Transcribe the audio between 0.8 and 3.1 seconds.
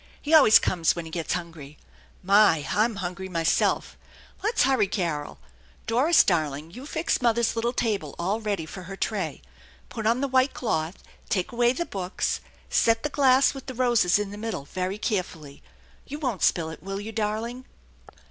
when he gets hungry. My! I'm